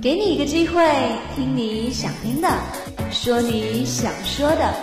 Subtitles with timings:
[0.00, 0.84] 给你一个机会，
[1.34, 2.48] 听你想听的，
[3.10, 4.74] 说你想说的，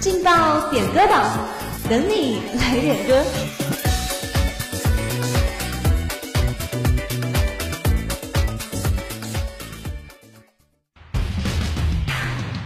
[0.00, 1.48] 劲爆点歌榜，
[1.88, 3.24] 等你来点歌。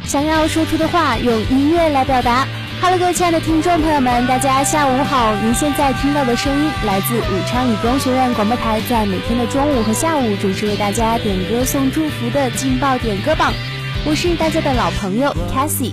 [0.04, 2.46] 想要说出的话，用音乐来表达。
[2.82, 5.36] Hello，各位亲爱的听众朋友们，大家下午好！
[5.36, 13.52] 您现在听到的声音来自武昌理工学院广播台，在每天的中午和下午准时为大家点歌送祝福的劲爆点歌榜。
[14.04, 15.92] 我是大家的老朋友 Cassie。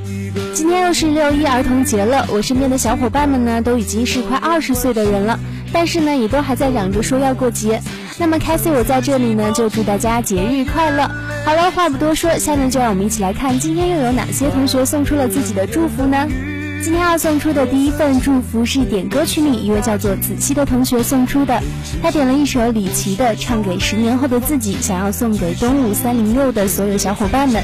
[0.55, 5.39] 今天又是六一儿童节了，我身边的小伙伴们呢，都已经是快二十岁的人了，
[5.71, 7.79] 但是呢，也都还在嚷着说要过节。
[8.17, 11.07] 那么 Cassie，我在这里呢，就祝大家节日快乐。
[11.45, 16.27] 好了，话不多说，下面就让我们一起来看今天又有哪些同学送出了自己的祝福呢？
[16.81, 21.61] 今天要送出的第一份祝福是点歌群里一位叫做子期的同学送出的，
[22.01, 27.61] 他点了一首李琦的《唱给十年后的自己》，想要送给东吴三零六的所有小伙伴们。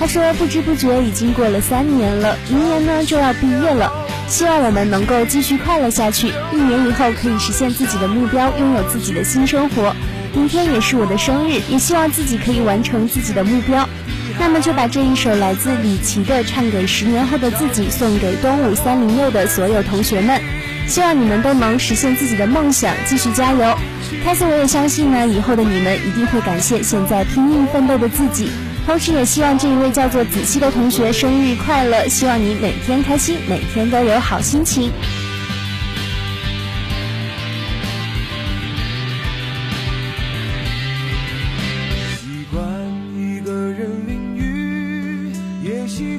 [0.00, 3.92] 他说不知不觉已经过了三年了，明年呢就要毕业了，
[4.28, 9.94] 希望我们能够继续快乐下去，一年以后可以实现自己的目标，拥有自己的新生活。
[10.34, 13.88] 明天也是我的生日，也希望自己可以完成自己的目标。
[14.46, 20.38] 那么就把这一首来自李琦的《唱给十年后的自己》送给东吴三零六的所有同学们，
[20.86, 23.74] 希望你们都能实现自己的梦想，继续加油。
[24.22, 28.50] 开始我也相信呢，以后的你们一定会感谢现在拼命奋斗的自己。
[28.84, 34.92] 同时也希望这一位叫做子熙的同学生日快乐，希望你每天开心，每天都有好心情。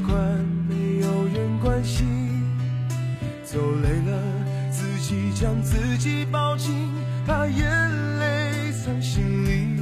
[0.07, 0.17] 惯
[0.69, 2.07] 没有人关心，
[3.43, 4.21] 走累了
[4.71, 6.89] 自己将自己抱紧，
[7.25, 7.65] 把眼
[8.19, 9.79] 泪藏心里。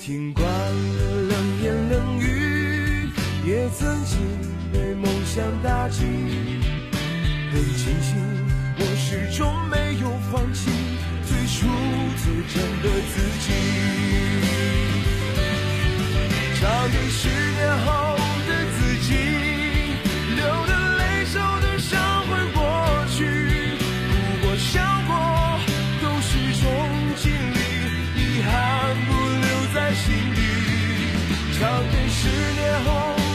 [0.00, 3.10] 听惯了冷言冷语，
[3.46, 4.18] 也曾经
[4.72, 6.04] 被梦想打击，
[7.52, 8.16] 很庆幸
[8.78, 10.70] 我始终没有放弃
[11.24, 11.66] 最初
[12.22, 13.46] 最真的自己。
[16.60, 18.17] 长于十年后。
[29.88, 30.42] 在心底
[31.58, 33.27] 唱给十年后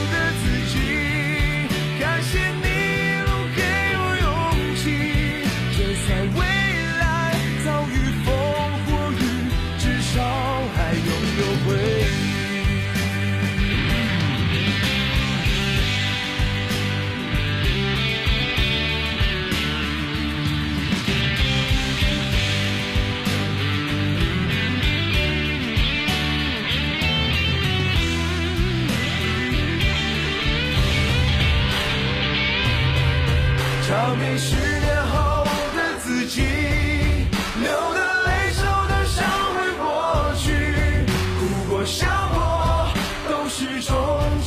[33.85, 35.43] 唱给十年后
[35.75, 41.05] 的自己，流的泪，受的伤会过去，
[41.37, 42.87] 哭过笑过
[43.27, 43.93] 都是种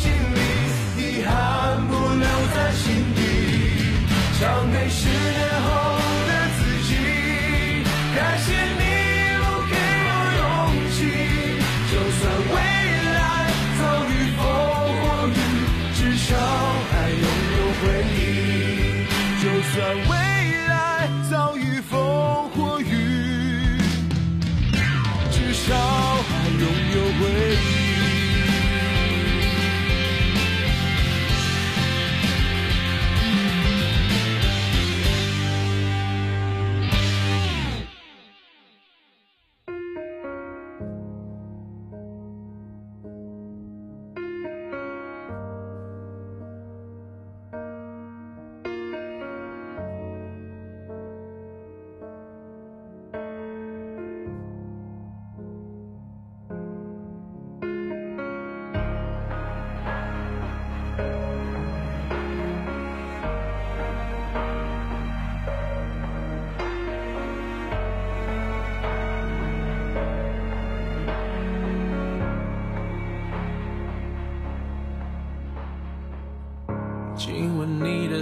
[0.02, 0.40] 经历，
[1.20, 3.20] 遗憾不留在心底，
[4.40, 5.15] 唱给。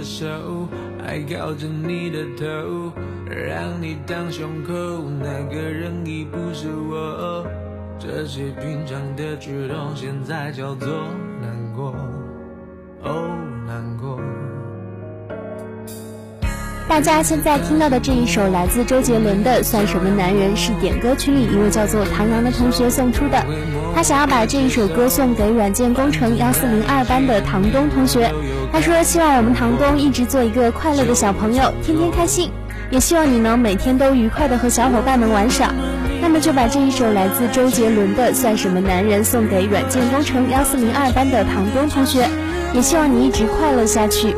[0.05, 0.69] 手
[1.03, 2.93] 还靠着你的头，
[3.27, 4.73] 让你当胸口，
[5.19, 7.43] 那个人已不是我。
[7.97, 10.87] 这些平常的举动，现在叫做
[16.95, 23.45] 大家现在听到的这一首来自周杰伦的《算什么男人》，是点歌群里一位叫做唐阳的同学送出的。
[23.93, 28.31] 他想要把这一首歌送给软件工程幺四零二班的唐东同学。
[28.71, 32.49] 他说：“希望我们唐东一直做一个快乐的小朋友，天天开心。
[32.89, 35.69] 也希望你能每天都愉快的和小伙伴们玩耍。”
[36.23, 42.25] 那么就把这一首来自周杰伦的《算什么男人》送给软件工程幺四零二班的唐东同学。
[42.73, 44.33] 也希望你一直快乐下去。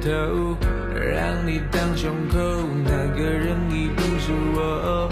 [0.00, 0.56] 头，
[0.94, 2.38] 让你当胸口，
[2.84, 5.08] 那个人已不是我。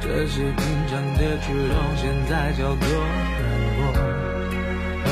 [0.00, 2.82] 这些平常的举动，现在叫做
[3.40, 3.80] 难过，
[5.04, 5.08] 哦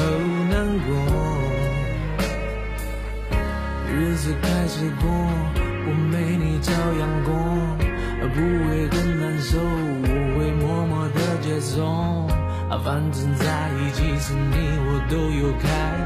[0.51, 0.55] 难
[0.87, 0.89] 过。
[3.93, 5.05] 日子开始过，
[5.87, 7.29] 我没你照样过，
[8.33, 8.37] 不
[8.69, 10.09] 会很难受，我
[10.39, 11.75] 会默默的接受。
[12.85, 13.45] 反正在
[13.81, 14.55] 一起时，你
[14.87, 15.65] 我都有开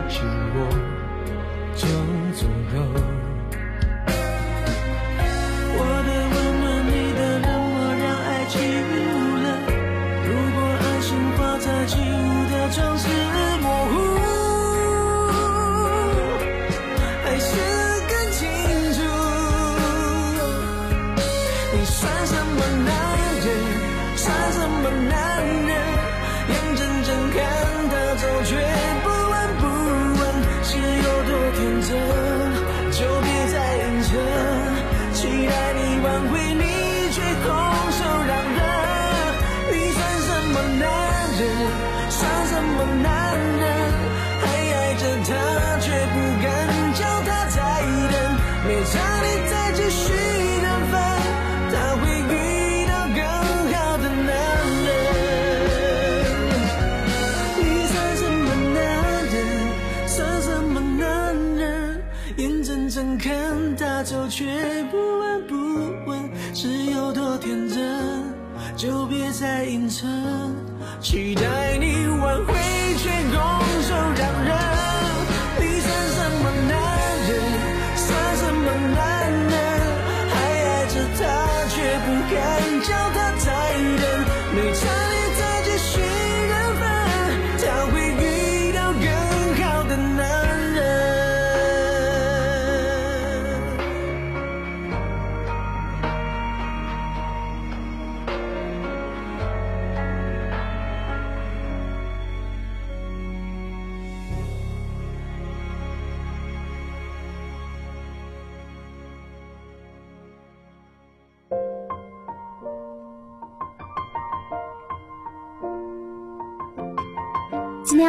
[0.09, 0.23] 心
[0.55, 0.57] 过。
[1.75, 1.87] 就
[12.71, 13.30] 装饰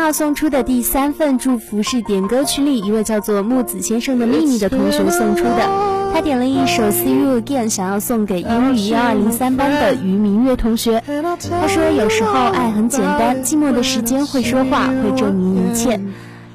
[0.01, 5.69] 要送出的第三份祝福是点歌区里一位叫做木子先生的秘密的同学送出的，
[6.11, 11.03] 他点了一首《See You Again》，想要送给英语幺二零三班的于明月同学。
[11.05, 15.99] 他说：“有时候爱很简单，寂寞的时间会说话，会证明一切。”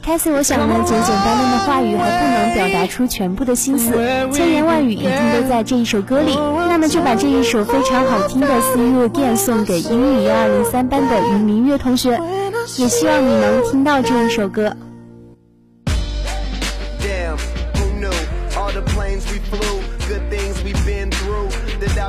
[0.03, 3.91] 开始我想呢，简简单单的话语还不能表达出全部的心思，
[4.33, 6.37] 千言万语一定都在这一首歌里。
[6.69, 12.21] 那么就把这一首非常好听的《See You Again》送给英语幺二零三班的于明月同学。
[12.78, 14.76] 也希望你能听到这一首歌。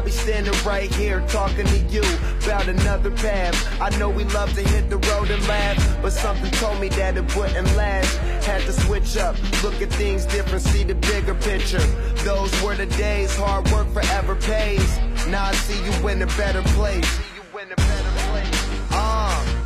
[0.02, 2.02] I'll be standing right here talking to you
[2.42, 3.54] about another path.
[3.80, 7.16] I know we love to hit the road and laugh, but something told me that
[7.16, 8.16] it wouldn't last.
[8.44, 11.86] Had to switch up, look at things different, see the bigger picture.
[12.24, 14.98] Those were the days, hard work forever pays.
[15.28, 17.06] Now I see you in a better place.
[17.06, 18.90] See you in a better place.
[18.90, 19.65] Uh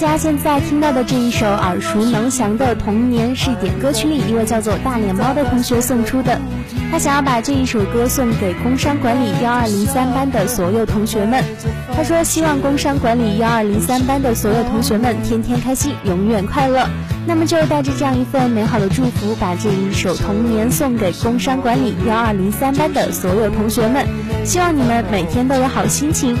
[0.00, 6.40] 大家现在听到的这一首耳熟能详的《童年》是点歌曲里一位叫做大脸猫的同学送出的，
[6.92, 11.42] 他想要把这一首歌送给工商管理幺二零三班的所有同学们。
[11.96, 16.86] 他说希望工商管理幺二零三班的所有同学们天天开心，永远快乐。
[17.26, 24.06] 那么就带着这样一份美好的祝福，把这一首《童年》送给工商管理幺二零三班的所有同学们，
[24.44, 26.38] 希望你们每天都有好心情。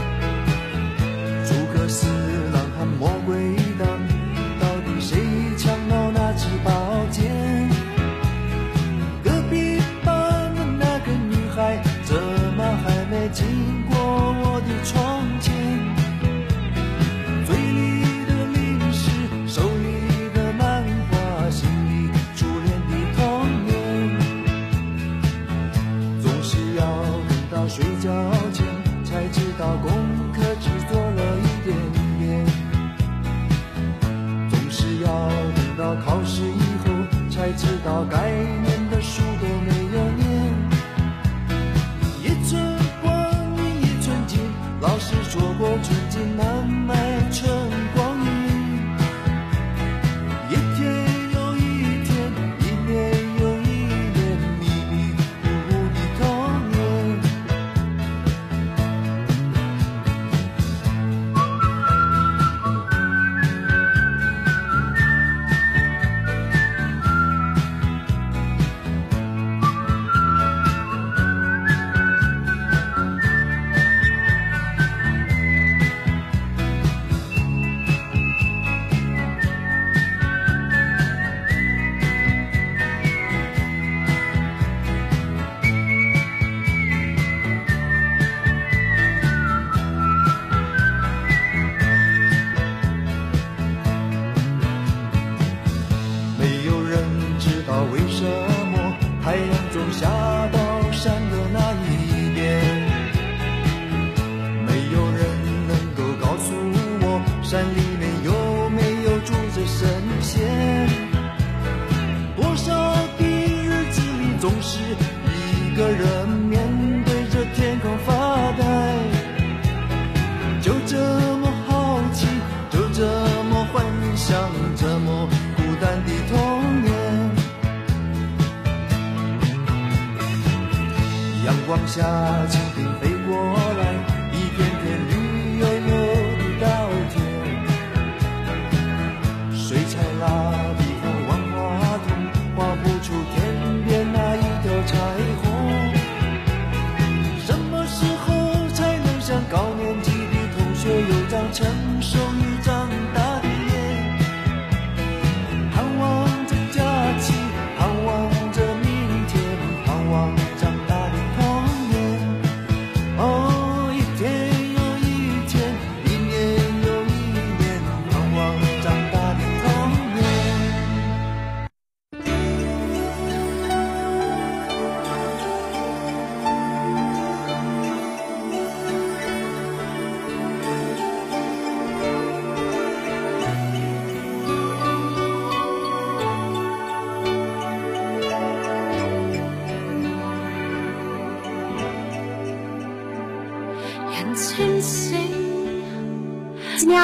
[131.98, 132.67] 下去。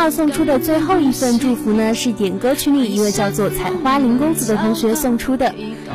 [0.05, 5.55] 要送出的最后一份祝福呢，是点歌群里一位叫做采花林公子的同学送出的。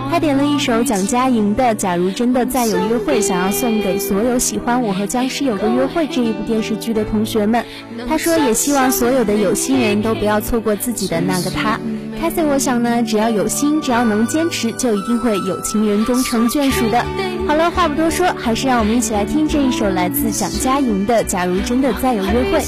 [0.09, 7.63] 他点了一首蒋佳莹的《假如真的再有约会》，想要送给所有喜欢《我和僵尸有个约会》这一部电视剧的同学们。
[8.07, 11.79] 他说，也希望所有的有心人都不要错过自己的那个他。
[12.19, 17.05] 凯 a 我想呢，只要有心，只要能坚持，就一定会有情人终成眷属的。
[17.47, 22.59] 好了，话不多说，还是让我们一起来听这一首来自蒋佳莹的《假如真的再有约会》。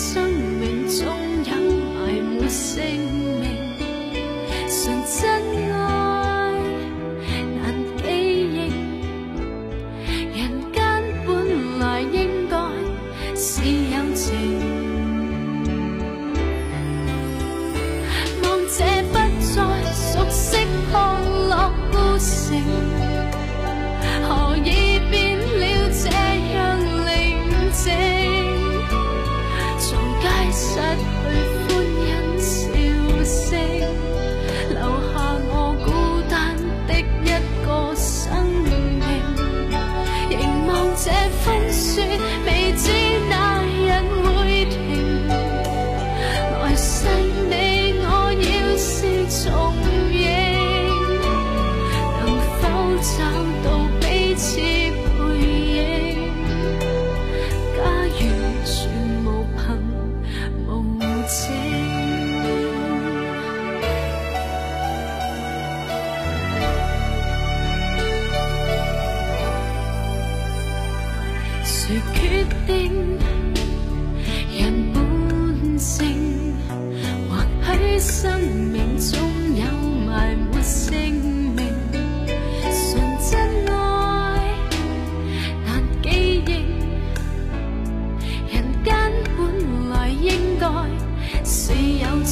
[13.91, 14.70] 有情，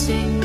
[0.10, 0.39] 有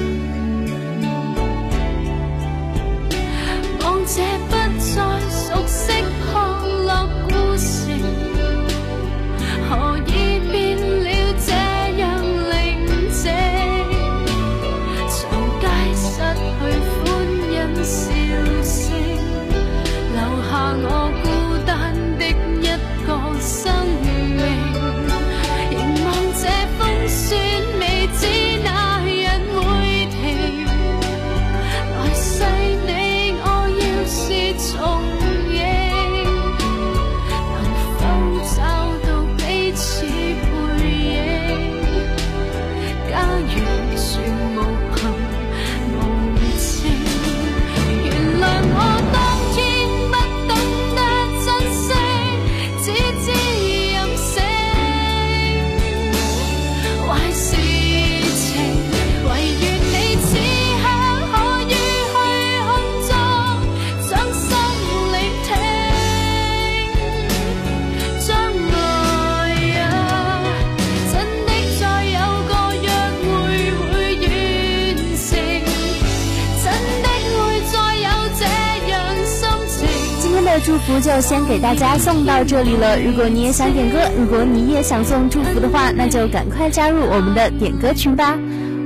[80.54, 82.96] 的祝福就先给大家送到这里了。
[83.00, 88.38] 如果你也想点歌，如果你也想送祝福的话，那就赶快加入我们的点歌群吧。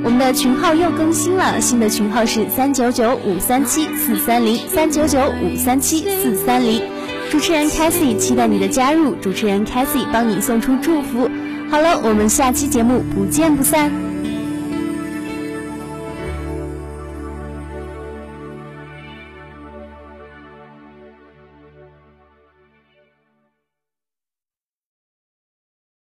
[0.02, 6.80] 我们的群号又更新了，新的群号是三九九五三七四三零三九九五三七四三零。
[7.30, 11.28] 主持人 Cassie 期待你的加入，主持人 Cassie 幫你送出祝福。
[11.70, 14.07] 好了，我们下期节目不见不散。